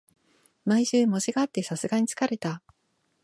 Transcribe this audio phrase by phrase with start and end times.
[0.65, 2.63] 毎週、模試があってさすがに疲れた